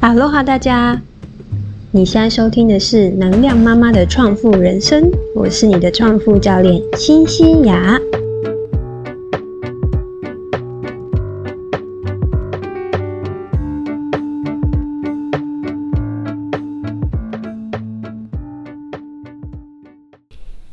[0.00, 0.98] 哈喽哈，大家！
[1.90, 8.00] 你现在收听的是能量妈妈的创富人生，我是你的创富教练新西雅。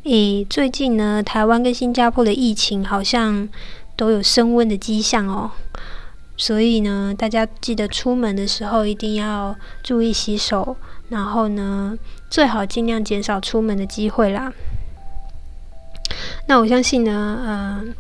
[0.06, 3.50] 诶，最近呢，台湾跟新加坡的疫情好像
[3.98, 5.52] 都有升温的迹象哦。
[6.38, 10.78] 所以呢，大家记得出门的时候一定要注意洗手，
[11.10, 11.98] 然后呢，
[12.30, 14.54] 最好尽量减少出门的机会啦。
[16.48, 17.96] 那我相信呢，嗯，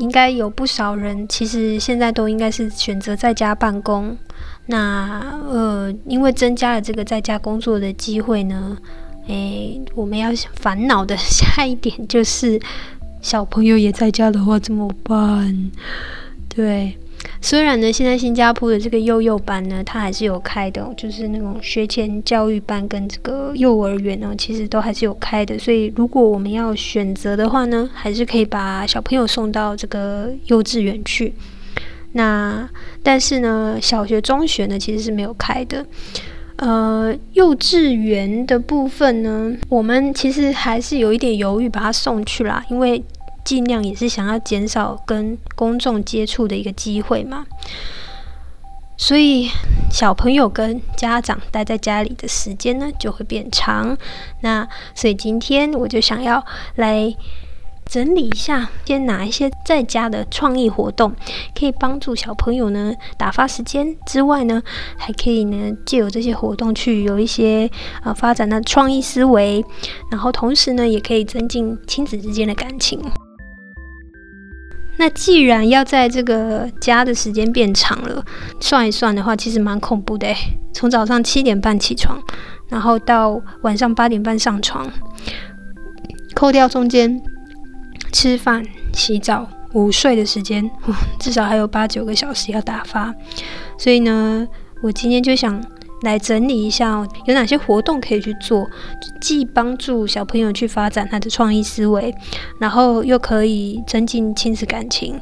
[0.00, 4.16] 应该有不少人其实现在都应该是选择在家办公。
[4.66, 8.76] 那呃，因为增加了这个在家工作的机会呢，
[9.28, 12.60] 诶，我们要烦恼的下一点就是
[13.22, 15.70] 小朋友也在家的话怎么办？
[16.48, 16.98] 对。
[17.40, 25.58] 虽然呢，现在新加坡的这个幼幼班呢，它还是有开的，就是那种学前教育班跟这个幼儿园呢，其实都还是有开的。
[25.58, 31.34] 所以，如果我们要选择的话呢，还是可以把小朋友送到这个幼稚园去。
[32.12, 32.68] 那
[33.02, 35.84] 但是呢，小学、中学呢，其实是没有开的。
[36.56, 43.04] 呃，幼稚园的部分呢，我们其实还是有一点犹豫把他送去啦，因为。
[43.44, 47.44] 尽量也是想要减少跟公众接触的一个机会嘛，
[48.96, 49.50] 所以
[49.90, 53.96] 小朋友跟家长待在家里的时间呢就会变长。
[54.40, 56.44] 那所以今天我就想要
[56.76, 57.14] 来
[57.84, 61.14] 整理一下，先拿一些在家的创意活动
[61.54, 64.62] 可以帮助小朋友呢打发时间之外呢，
[64.96, 67.70] 还可以呢借由这些活动去有一些
[68.02, 69.62] 呃发展的创意思维，
[70.10, 72.98] 然后同时呢也可以增进亲子之间的感情。
[74.96, 78.24] 那既然要在这个家的时间变长了，
[78.60, 80.26] 算一算的话，其实蛮恐怖的
[80.72, 82.18] 从早上七点半起床，
[82.68, 84.88] 然后到晚上八点半上床，
[86.34, 87.20] 扣掉中间
[88.12, 90.70] 吃饭、洗澡、午睡的时间，
[91.18, 93.14] 至少还有八九个小时要打发。
[93.78, 94.46] 所以呢，
[94.82, 95.62] 我今天就想。
[96.02, 98.68] 来整理一下有哪些活动可以去做，
[99.20, 102.14] 既帮助小朋友去发展他的创意思维，
[102.58, 105.18] 然后又可以增进亲子感情，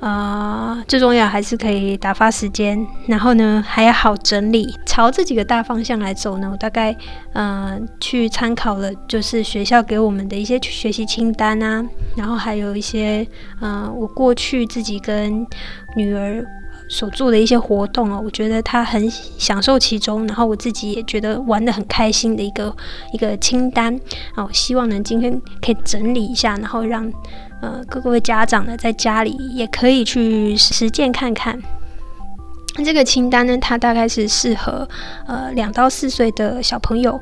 [0.00, 4.74] 啊，最重要还是可以打发时间，然后呢还要好整理。
[4.86, 6.96] 朝这几个大方向来走呢，我大概
[7.34, 11.84] 嗯去参考了，就是学校给我们的一些学习清单啊，
[12.16, 13.26] 然后还有一些
[13.60, 15.46] 嗯我过去自己跟
[15.94, 16.42] 女儿。
[16.88, 22.74] 所做的一些活动哦，我觉得他很享受其中，然后我自己也觉得玩的很开心的一个
[23.12, 23.98] 一个清单
[24.36, 27.12] 哦，希望呢今天可以整理一下，然后让
[27.60, 31.60] 呃各位家长呢在家里也可以去实践看看。
[32.76, 34.88] 那这个清单呢，它大概是适合
[35.26, 37.20] 呃两到四岁的小朋友，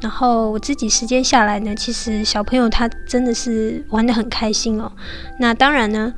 [0.00, 4.90] 然后我自己时间下来呢，其实小朋友他真的是玩的很开心哦。
[5.38, 6.14] 那当然呢。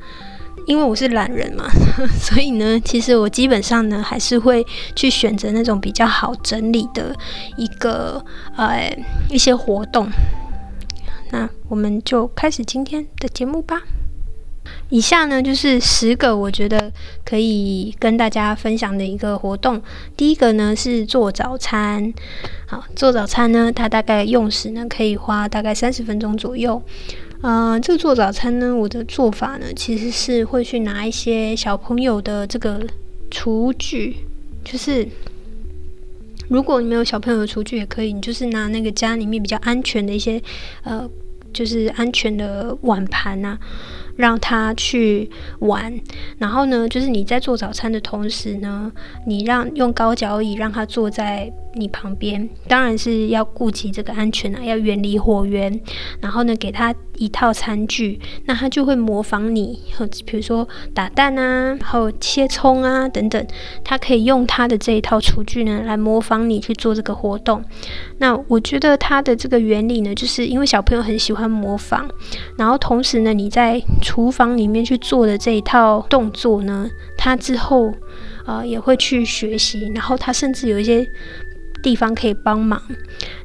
[0.67, 1.67] 因为我是懒人嘛，
[2.19, 4.63] 所以呢，其实我基本上呢还是会
[4.95, 7.15] 去选择那种比较好整理的
[7.55, 8.23] 一个
[8.57, 8.95] 呃
[9.29, 10.07] 一些活动。
[11.31, 13.81] 那我们就开始今天的节目吧。
[14.89, 16.91] 以下呢就是十个我觉得
[17.23, 19.81] 可以跟大家分享的一个活动。
[20.17, 22.13] 第一个呢是做早餐。
[22.67, 26.81] 好，做早餐呢，它大概用时呢可以花大概三十分钟左右。
[27.41, 32.85] 呃，这个做早餐呢，我的做法呢，其实是会去拿一些小朋友的这个
[33.29, 34.15] 厨具，
[34.63, 35.07] 就是
[36.49, 40.41] 如果你没有小朋友的厨具也可以，你就是拿那个家里面比较安全的一些
[40.83, 41.07] 呃，
[41.53, 43.57] 就是安全的碗盘啊。
[44.17, 45.29] 让他去
[45.59, 45.93] 玩，
[46.37, 48.91] 然后呢，就是你在做早餐的同时呢，
[49.25, 55.79] 你让用高脚椅让他坐在你旁边，当然是要顾及这个安全啊，要远离火源。
[56.19, 59.79] 然后呢，给他一套餐具，那他就会模仿你，
[60.25, 63.47] 比如说打蛋啊，然后切葱啊等等，
[63.83, 67.63] 他可以用他的这一套厨具呢来模仿你去做这个活动。
[68.17, 72.09] 那我觉得它的这个原理呢，就是因为小朋友很喜欢模仿，
[72.57, 77.93] 然后同时呢，你在厨房里面去做的这一套动作呢，他之后
[78.45, 81.05] 呃也会去学习，然后他甚至有一些
[81.83, 82.81] 地方可以帮忙。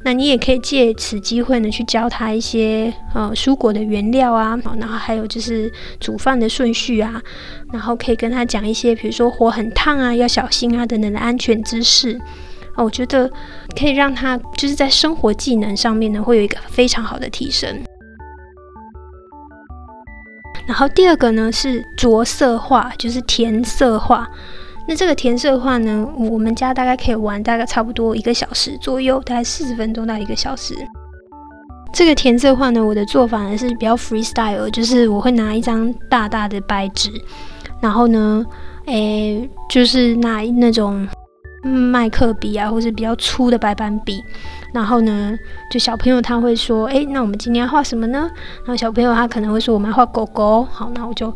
[0.04, 5.68] 那你也可以借此机会呢，去教他一些呃蔬果的原料啊，然后还有就是
[5.98, 7.20] 煮饭的顺序啊，
[7.72, 12.16] 然后可以跟他讲一些，比如说火很烫啊，要小心啊等等的安全知识
[12.76, 13.28] 啊，我觉得
[13.76, 17.82] 可以让他就是在生活技能上面呢，会有一个非常好的提升。
[20.66, 24.28] 然后第二个呢是着色画，就是填色画。
[24.88, 30.74] 那这个填色画呢，我们家大概可以玩大概差不多一个小时左右，大概四十分钟到一个小时。
[31.92, 37.10] 这个填色画呢，我的做法呢是比较 freestyle，就是我会拿一张大大的白纸，
[37.80, 38.44] 然后呢，
[38.86, 41.06] 诶，就是拿那种
[41.62, 44.22] 麦克笔啊，或是比较粗的白板笔，
[44.72, 45.36] 然后呢，
[45.70, 48.30] 就小朋友他会说，诶，那我们今天要画什么呢？
[48.58, 50.64] 然后小朋友他可能会说，我们要画狗狗。
[50.70, 51.34] 好，那我就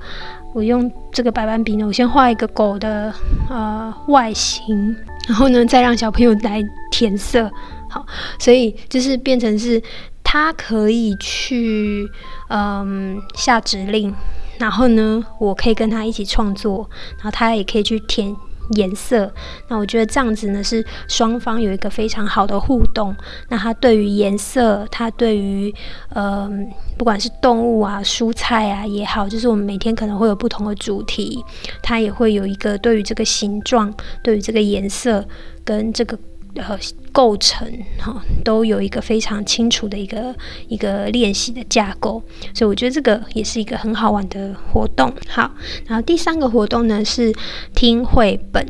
[0.52, 3.12] 我用这个白板笔呢，我先画一个狗的
[3.48, 4.96] 呃外形，
[5.28, 7.50] 然后呢，再让小朋友来填色。
[7.88, 8.04] 好，
[8.38, 9.82] 所以就是变成是。
[10.28, 12.04] 他可以去
[12.48, 14.12] 嗯下指令，
[14.58, 18.34] 然后呢，我可以跟他一起创作，然后他也可以去填
[18.70, 19.32] 颜色。
[19.68, 23.14] 那我觉得这样子呢，是双方有一个非常好的互动。
[23.48, 25.74] 那他对于颜色，他对于
[26.10, 26.50] 呃
[26.98, 31.44] 不管是动物啊、蔬菜啊也好，就是我们每天可能会有不同的主题，
[31.82, 33.92] 他也会有一个对于这个形状、
[34.22, 35.24] 对于这个颜色
[35.64, 36.18] 跟这个。
[36.56, 36.78] 呃，
[37.12, 40.34] 构成哈都有一个非常清楚的一个
[40.68, 42.22] 一个练习的架构，
[42.54, 45.12] 所以我觉得这个也是一个很好玩的活动。
[45.28, 45.50] 好，
[45.86, 47.32] 然后第三个活动呢是
[47.74, 48.66] 听绘本。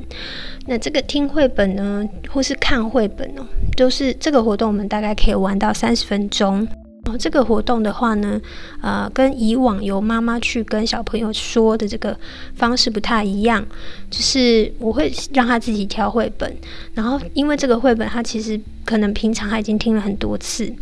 [0.66, 3.46] 那这个听绘本呢，或是看绘本哦，
[3.76, 6.66] 都是这个活动，我们大概可以玩到三十分钟。
[7.06, 8.40] 哦，这个活动的话呢，
[8.82, 12.18] 呃，跟以往由妈妈去跟小朋友说的这个
[12.56, 13.64] 方式不太一样，
[14.10, 16.52] 就是我会让他自己挑绘本，
[16.94, 20.72] 然后因为这个绘本他其实可能平常他已经听了很多次，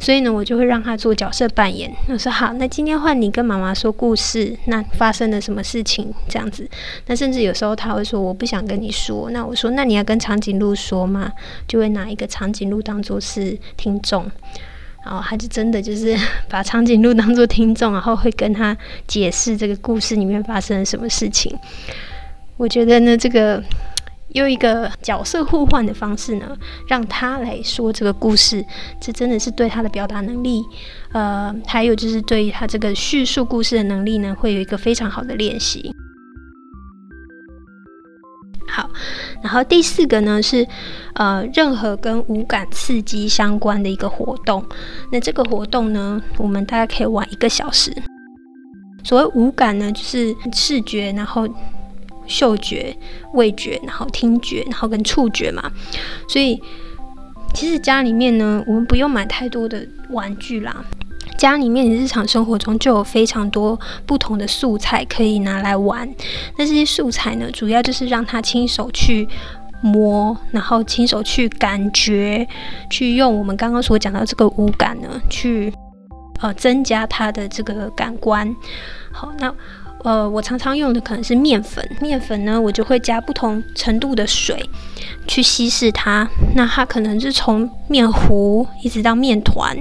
[0.00, 1.94] 所以呢，我就会让他做角色扮演。
[2.08, 6.66] 我说好，那今天换你跟妈妈说故事，那发生了什么事情这样子？
[7.06, 11.30] 那甚至有时候他会说我不想跟你说，那我说那你要跟长颈鹿说吗？
[11.68, 14.30] 就会拿一个长颈鹿当做是听众。
[15.06, 16.14] 然后他就真的就是
[16.50, 18.76] 把长颈鹿当做听众，然后会跟他
[19.06, 21.56] 解释这个故事里面发生了什么事情。
[22.56, 23.62] 我觉得呢，这个
[24.30, 26.56] 用一个角色互换的方式呢，
[26.88, 28.64] 让他来说这个故事，
[29.00, 30.62] 这真的是对他的表达能力，
[31.12, 35.94] 呃，还有就是对于他这个叙述故事的能力呢，会有一个非常好的练习。
[38.68, 38.90] 好，
[39.42, 40.66] 然后第四个呢是，
[41.14, 44.64] 呃，任何跟五感刺激相关的一个活动。
[45.10, 47.92] 那这个活动呢，我们大概可以玩一个小时。
[49.04, 51.48] 所谓五感呢，就是视觉，然后
[52.26, 52.94] 嗅觉、
[53.34, 55.70] 味觉，然后听觉，然后跟触觉嘛。
[56.28, 56.60] 所以
[57.54, 60.84] 其实家里面呢，我们不用买太多的玩具啦。
[61.36, 66.08] 家里面的日常生活中就有非常多不同的素材可以拿来玩。
[66.56, 69.28] 那这些素材呢，主要就是让他亲手去
[69.82, 72.46] 摸，然后亲手去感觉，
[72.90, 75.72] 去用我们刚刚所讲到这个五感呢，去
[76.40, 78.54] 呃增加他的这个感官。
[79.12, 79.52] 好，那
[80.06, 84.56] 呃我常常用的可能是面粉，面粉呢我就会加不同程度的水
[85.26, 86.28] 去稀释它。
[86.54, 89.76] 那它可能是从面糊一直到面团。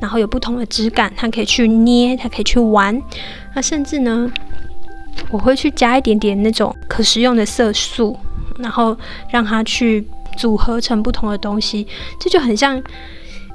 [0.00, 3.00] 然后有不同的质感，它可以去捏，它可以去玩。
[3.54, 4.28] 那甚至呢，
[5.30, 8.18] 我会去加一点点那种可食用的色素，
[8.58, 8.96] 然后
[9.30, 10.04] 让它去
[10.36, 11.86] 组合成不同的东西。
[12.18, 12.82] 这就很像，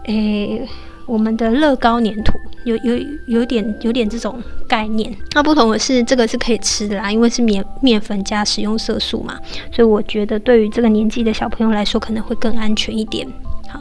[0.06, 0.66] 诶，
[1.06, 2.98] 我们的乐高粘土，有有
[3.28, 5.16] 有点有点这种概念。
[5.34, 9.40] 那不同的是，这个是可以吃的啦，因为是面面粉加食用色素嘛，
[9.72, 13.28] 所以我觉得对于这个年纪的小朋友来说，可能会更安全一点。
[13.68, 13.80] 好。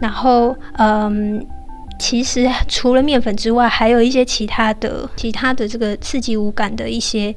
[0.00, 1.46] 然后，嗯，
[2.00, 7.32] 其实除了面粉之外，还有一些其他的、其他的这个刺激五感的一些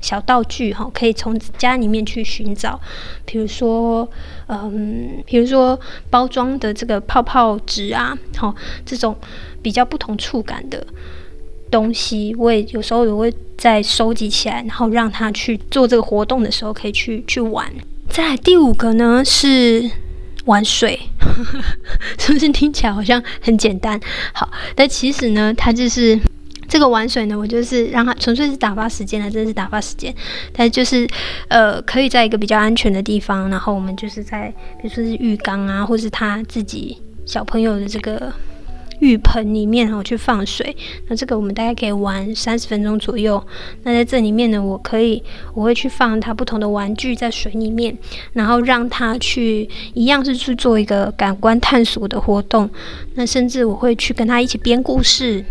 [0.00, 2.78] 小道具哈，可以从家里面去寻找。
[3.24, 4.06] 比如说，
[4.48, 5.78] 嗯，比如说
[6.10, 8.52] 包装的这个泡泡纸啊，好，
[8.84, 9.16] 这种
[9.62, 10.84] 比较不同触感的
[11.70, 17.72] 东西，我也有时候也会再收集起来，然后让他去做这个活动的时候可以去去玩。
[18.10, 19.88] 再来第五个呢是。
[20.48, 20.98] 玩水
[22.18, 24.00] 是不是听起来好像很简单？
[24.32, 26.18] 好，但其实呢，它就是
[26.68, 30.14] 这个玩水呢，我就是让它纯粹是打发时间的，真的是打发时间。
[30.52, 31.06] 但就是
[31.48, 34.52] 呃，可以在一个比较安全的地方，然后我们就是在
[34.82, 38.32] 比如说是浴缸啊，或是他自己小朋友的这个。
[39.00, 40.76] 浴盆里面哈去放水，
[41.08, 43.42] 那这个我们大概可以玩三十分钟左右。
[43.82, 45.22] 那在这里面呢，我可以
[45.54, 47.96] 我会去放它不同的玩具在水里面，
[48.32, 52.68] 然后让它去一样是去做一个感官探索的活动。
[53.14, 55.44] 那甚至我会去跟他一起编故事。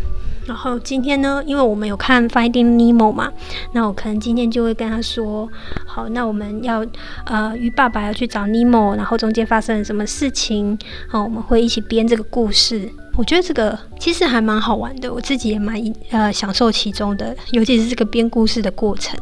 [0.47, 3.31] 然后今天呢，因为我们有看 Finding Nemo 嘛，
[3.73, 5.47] 那我可能今天就会跟他说：
[5.85, 6.85] 好，那我们要
[7.25, 10.79] 呃鱼爸爸要去找 Nemo，然后中间发生了什么事情？
[11.09, 12.89] 好，我们会一起编这个故事。
[13.17, 15.75] 我觉得这个其实还蛮好玩的，我自己也蛮
[16.11, 19.19] 呃享受其中的，尤其是这个编故事的过程。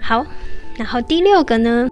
[0.00, 0.24] 好，
[0.76, 1.88] 然后第六个呢？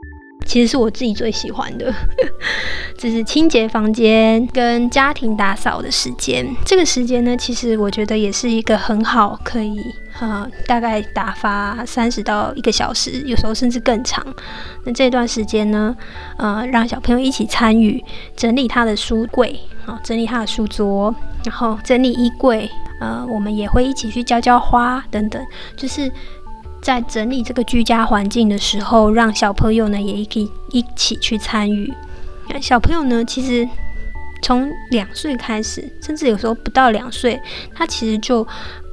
[0.51, 1.95] 其实是我自己最喜欢的，
[2.99, 6.45] 就是清洁房间跟家庭打扫的时间。
[6.67, 9.81] 这个时间呢，其实我觉得也是一个很好，可以
[10.19, 14.27] 呃大概打发三十到一个小时，有时候甚至更长。
[14.83, 15.97] 那这段时间呢，
[16.37, 18.05] 呃，让小朋友一起参与
[18.35, 21.15] 整理他的书柜啊，整理他的书桌，
[21.45, 22.69] 然后整理衣柜，
[23.01, 25.41] 呃，我们也会一起去浇浇花等等，
[25.77, 26.11] 就是。
[26.83, 31.93] 在整理这个居家环境的时候，让小朋友呢也可以一起去参与。
[32.49, 33.69] 那小朋友呢，其实
[34.43, 37.39] 从两岁开始，甚至有时候不到两岁，
[37.75, 38.47] 他其实就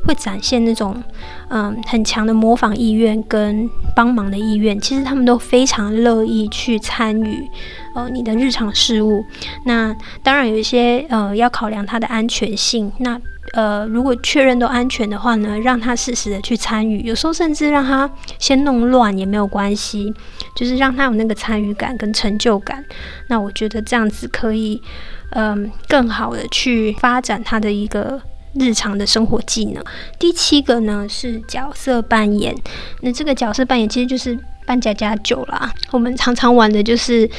[0.05, 1.01] 会展现那种
[1.49, 4.79] 嗯很强的模仿意愿跟帮忙的意愿。
[4.79, 7.47] 其实他们都非常乐意去参与
[7.95, 9.23] 呃你的日常事务。
[9.65, 12.91] 那当然有一些呃要考量他的安全性。
[12.99, 13.19] 那
[13.53, 20.13] 呃，如果确认都安全的话呢，让他适时的去参与，有时候甚至让他先弄乱也没有关系，
[20.53, 22.83] 就是让他有那个参与感跟成就感。
[23.29, 24.81] 那我觉得这样子可以，
[25.29, 28.21] 嗯，更好的去发展他的一个
[28.59, 29.83] 日常的生活技能。
[30.19, 32.55] 第七个呢是角色扮演，
[33.01, 35.71] 那这个角色扮演其实就是扮家家酒啦。
[35.91, 37.29] 我们常常玩的就是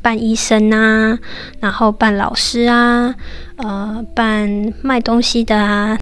[0.00, 1.18] 扮医生啊，
[1.60, 3.14] 然后扮老师啊。
[3.56, 4.48] 呃，扮
[4.82, 5.98] 卖东西的啊，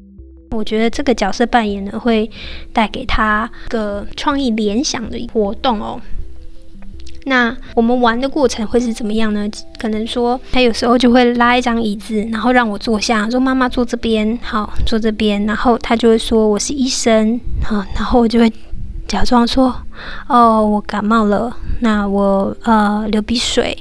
[0.50, 2.30] 我觉得这个角色扮演呢，会
[2.72, 5.98] 带给他个创意联想的活动哦。
[7.28, 9.48] 那我们玩的过程会是怎么样呢？
[9.78, 18.52] 可能说他有时候就会拉一张椅子，然后让我坐下，说妈妈坐这边，好坐这边，然后他就会说我是医生，好，然后我就会
[19.08, 19.74] 假装说
[20.28, 23.76] 哦，我感冒了，那我呃流鼻水。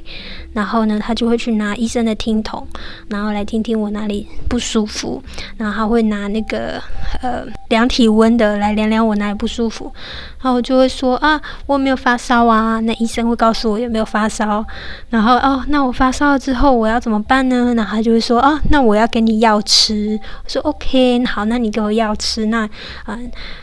[0.52, 2.66] 然后呢，他就会去拿医生的听筒，
[3.08, 5.22] 然后来听听我哪里不舒服。
[5.58, 6.82] 然后他会拿那个
[7.20, 9.92] 呃量体温的来量量我哪里不舒服。
[10.40, 12.80] 然后我就会说啊，我没有发烧啊。
[12.80, 14.64] 那医生会告诉我有没有发烧。
[15.10, 17.74] 然后哦，那我发烧了之后我要怎么办呢？
[17.74, 20.18] 然后他就会说啊，那我要给你药吃。
[20.42, 22.46] 我说 OK，好，那你给我药吃。
[22.46, 22.62] 那
[23.04, 23.18] 啊，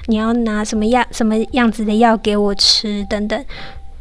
[0.06, 3.06] 你要拿什么样什么样子的药给我多吃？
[3.10, 3.46] 等等。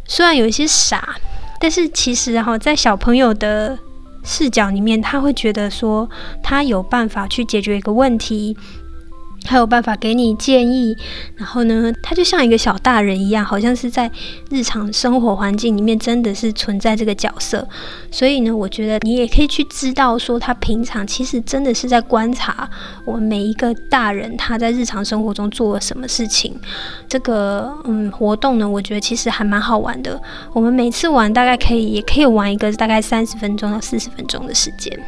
[0.07, 1.17] 虽然有一些傻。
[1.61, 3.79] 但是其实哈，在小朋友的
[4.25, 6.11] 视角里面，他会觉得说，
[6.43, 8.57] 他有办法去解决一个问题。
[9.45, 10.97] 他有办法给你建议，
[11.37, 14.11] 然后呢，他就像一个小大人一样，好像是在
[14.51, 17.67] 日常生活环境里面真的是存在这个角色。
[18.11, 22.69] 所以呢，我觉得你也可以去知道说，他平常其实真的是在观察
[23.05, 26.55] 我们每一个大人他在日常生活中做了什么事情。
[27.09, 30.21] 这个嗯活动呢，我觉得其实还蛮好玩的。
[30.53, 34.99] 我们每次玩大概可以也可以玩一个大概三十分钟到四十分钟的时间。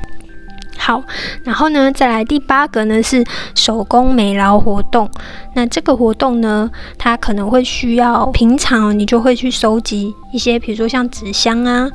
[0.85, 1.03] 好，
[1.45, 3.25] 然后呢，再来第八个呢是
[3.55, 5.11] 手工美劳活动。
[5.55, 11.88] 那这个活动呢，它可能会需要平常你就会去收集一些，比如说像纸箱啊，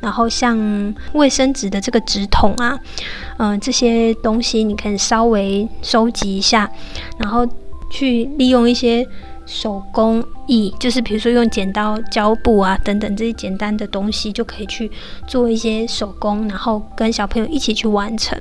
[0.00, 0.56] 然后像
[1.12, 2.78] 卫生纸的这个纸筒啊，
[3.36, 6.66] 嗯，这些东西你可以稍微收集一下，
[7.18, 7.46] 然后
[7.92, 9.06] 去利用一些。
[9.50, 14.88] 手工艺就是比如说用剪刀、胶布啊等等这些简单的东西，就可以去
[15.26, 18.40] 做一些手工，然后跟小朋友一起去完成。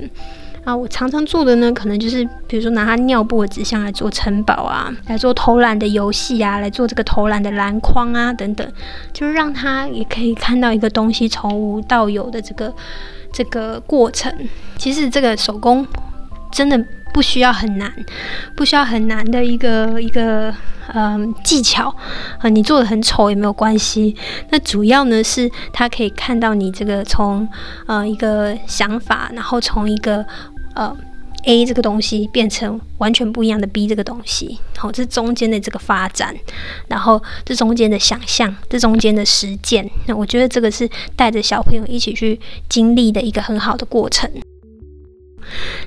[0.65, 8.71] 啊，我常常做的呢，可能就是比如说拿他尿布的纸箱来做城堡啊，来做投篮的游戏啊，来做这个投篮的篮筐啊等等，
[9.11, 12.71] 就是让他也可以看到一个东西从无到有的这个
[13.31, 14.31] 这个过程。
[14.77, 15.87] 其实这个手工
[16.51, 16.77] 真的
[17.19, 17.93] 不需要很难，
[18.55, 20.55] 不需要很难的一个一个。
[20.91, 21.95] 嗯，技巧
[22.39, 24.15] 啊，你做的很丑也没有关系。
[24.49, 27.47] 那主要呢是他可以看到你这个从
[27.85, 30.25] 呃一个想法，然后从一个
[30.73, 30.91] 呃
[31.43, 34.57] A 这个东西变成完全不一样的 B 这个东西。
[34.77, 36.35] 好，这中间的这个发展，
[36.87, 44.27] 然后这中间的想象，这中间的实践，那我觉得这个是带着小朋友一起去经历的一个很好的过程。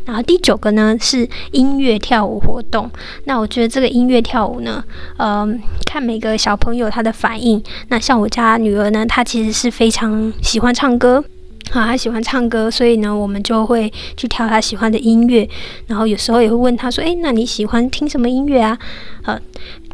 [0.05, 2.91] 然后第九个呢是音乐跳舞活动。
[3.25, 4.85] 那我觉得这个音乐跳舞呢，
[5.19, 7.63] 嗯，看每个小朋友他的反应。
[7.89, 11.23] 那像我家女儿呢，她其实是非常喜欢唱歌，
[11.71, 15.49] 啊，她喜欢唱歌，所以呢，我们就会去跳她喜欢的音乐。
[15.87, 18.79] 然后有时候也会问她说：“诶，那你喜欢听什么音乐啊？”
[19.25, 19.39] 呃，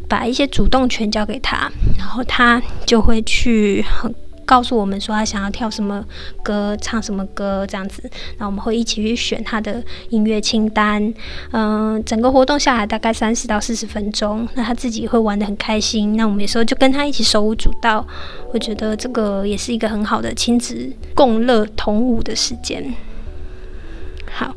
[0.07, 4.13] 把一些主动权交给她，然后她就会去很。
[4.49, 6.03] 告诉我们说他想要跳什么
[6.41, 8.01] 歌，唱什么歌这样子，
[8.39, 11.13] 那我们会一起去选他的音乐清单。
[11.51, 16.17] 嗯，整个活动下来大概三十到四十分钟，那他自己会玩的很开心。
[16.17, 18.03] 那我们有时候就跟他一起手舞足蹈，
[18.51, 22.91] 我觉得这个也是一个很好的亲子共乐同舞的时间。
[24.31, 24.55] 好，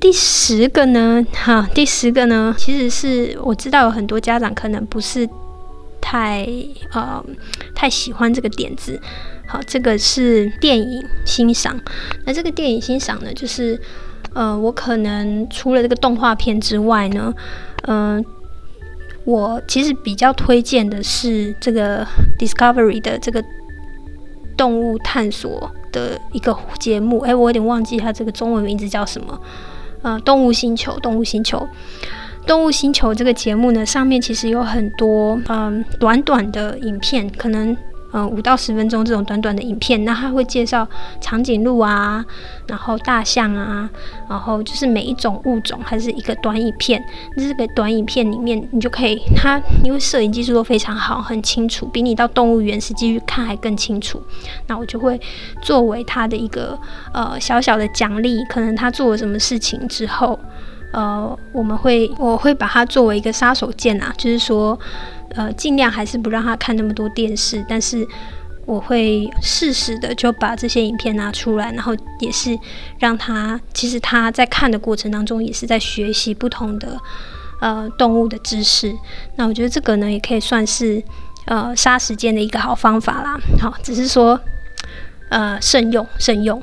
[0.00, 5.28] 第十个呢，哈，第十个呢，其实是我知道有很多家长可能不是。
[6.04, 6.46] 太
[6.92, 7.24] 呃
[7.74, 9.00] 太喜欢这个点子。
[9.48, 11.80] 好，这个是电影欣赏。
[12.26, 13.80] 那这个电影欣赏呢，就是
[14.34, 17.32] 呃，我可能除了这个动画片之外呢，
[17.86, 18.22] 嗯，
[19.24, 22.06] 我其实比较推荐的是这个
[22.38, 23.42] Discovery 的这个
[24.56, 27.20] 动物探索的一个节目。
[27.20, 29.40] 哎，我有点忘记它这个中文名字叫什么。
[30.02, 31.66] 呃，动物星球，动物星球，
[32.46, 37.76] 动物星球这个节目呢，上面其实有很多嗯短短的影片，可能。
[38.16, 40.86] 嗯，五到十分钟这种短短的影片，那它会介绍
[41.20, 42.24] 长颈鹿啊，
[42.68, 43.90] 然后大象啊，
[44.30, 47.02] 然后就是每一种物种，还是一个短影片。
[47.36, 54.22] 这个短影片里面，你就可以，它因为摄影技术都非常好，很清楚，比你到动物园实际去看还更清楚。
[54.68, 55.20] 那我就会
[55.60, 56.78] 作为他的一个
[57.12, 60.38] 呃小小的奖励，可能他做了什么事情之后，
[60.94, 64.78] 呃，我们会我会把它作为一个杀手锏啊，就是说。
[65.36, 68.06] 呃，尽量还是不让他看那么多电视，但是
[68.66, 72.56] 我会适时的就把这些影片拿出来，然后也是
[73.00, 76.96] 让他，其实他在看的过程当中也是在学习不同的
[77.60, 78.94] 呃动物的知识。
[79.34, 81.02] 那我觉得这个呢，也可以算是
[81.46, 83.36] 呃杀时间的一个好方法啦。
[83.60, 84.38] 好，只是说
[85.30, 86.62] 呃慎用慎用。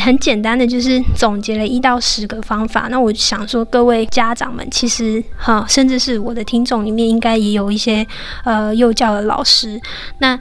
[0.00, 2.88] 很简单的，就是总结了一到十个方法。
[2.90, 8.06] 那我想说，各位家长们，其实哈，甚至是我的听众里面，应该也有一些
[8.44, 9.80] 呃幼教的老师。
[10.18, 10.38] 那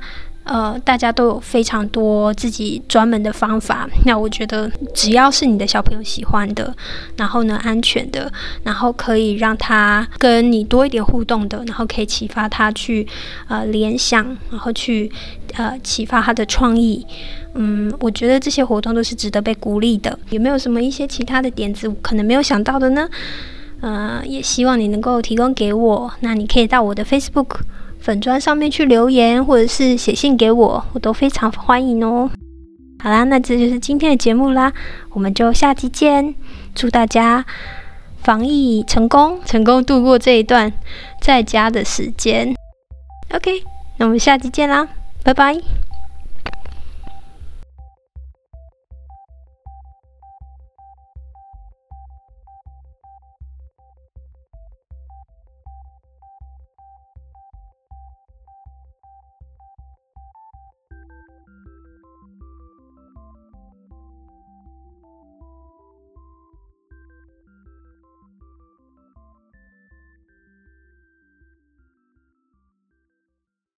[0.51, 3.88] 呃，大家都有非常多自己专门的方法。
[4.05, 6.75] 那我觉得，只要是你的小朋友喜欢的，
[7.15, 8.29] 然后呢安全的，
[8.63, 13.08] 然后可以让他跟你多一点互动的，然后可以启发他去
[13.48, 15.10] 呃联想，然后去
[15.53, 17.08] 呃启发他的创意。
[17.53, 20.20] 嗯，我觉得这些活动都是值得被鼓励的。
[20.31, 23.08] 有没有什么一些其他的点子可能没有想到的呢？
[23.79, 26.12] 呃，也希望你能够提供给我。
[26.20, 27.62] 那你可以到我的 Facebook
[28.01, 32.29] 粉砖上面去留言，或者是写信给我，我都非常欢迎哦。
[33.01, 34.73] 好啦，那这就是今天的节目啦，
[35.12, 36.36] 我们就下期见。
[36.73, 37.45] 祝大家
[38.23, 40.71] 防疫成功，成功度过这一段
[41.21, 42.56] 在家的时间。
[43.34, 43.63] OK，
[43.97, 44.88] 那我们下期见啦，
[45.23, 45.90] 拜拜。